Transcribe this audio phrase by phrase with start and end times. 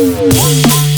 [0.00, 0.89] Bye.